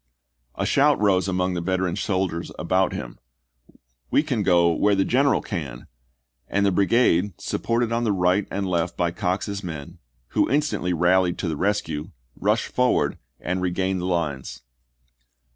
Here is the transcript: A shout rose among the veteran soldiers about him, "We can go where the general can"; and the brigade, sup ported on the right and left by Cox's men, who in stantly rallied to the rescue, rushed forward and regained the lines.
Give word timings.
A 0.55 0.65
shout 0.65 0.99
rose 0.99 1.27
among 1.27 1.53
the 1.53 1.61
veteran 1.61 1.95
soldiers 1.95 2.51
about 2.57 2.91
him, 2.91 3.19
"We 4.09 4.23
can 4.23 4.41
go 4.41 4.73
where 4.73 4.95
the 4.95 5.05
general 5.05 5.41
can"; 5.41 5.85
and 6.47 6.65
the 6.65 6.71
brigade, 6.71 7.39
sup 7.39 7.61
ported 7.61 7.91
on 7.91 8.03
the 8.03 8.11
right 8.11 8.47
and 8.49 8.67
left 8.67 8.97
by 8.97 9.11
Cox's 9.11 9.63
men, 9.63 9.99
who 10.29 10.47
in 10.47 10.61
stantly 10.61 10.91
rallied 10.99 11.37
to 11.37 11.47
the 11.47 11.55
rescue, 11.55 12.09
rushed 12.35 12.69
forward 12.71 13.19
and 13.39 13.61
regained 13.61 14.01
the 14.01 14.05
lines. 14.05 14.63